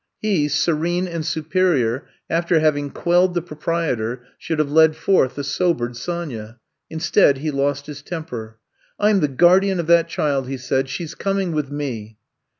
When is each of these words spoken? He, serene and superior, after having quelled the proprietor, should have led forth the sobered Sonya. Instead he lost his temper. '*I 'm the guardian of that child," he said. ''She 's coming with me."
He, 0.19 0.47
serene 0.47 1.07
and 1.07 1.23
superior, 1.23 2.07
after 2.27 2.59
having 2.59 2.89
quelled 2.89 3.35
the 3.35 3.41
proprietor, 3.43 4.23
should 4.39 4.57
have 4.57 4.71
led 4.71 4.95
forth 4.95 5.35
the 5.35 5.43
sobered 5.43 5.95
Sonya. 5.95 6.57
Instead 6.89 7.37
he 7.37 7.51
lost 7.51 7.85
his 7.85 8.01
temper. 8.01 8.57
'*I 8.99 9.11
'm 9.11 9.19
the 9.19 9.27
guardian 9.27 9.79
of 9.79 9.85
that 9.85 10.07
child," 10.09 10.47
he 10.49 10.57
said. 10.57 10.87
''She 10.87 11.05
's 11.05 11.13
coming 11.13 11.51
with 11.51 11.69
me." 11.69 12.17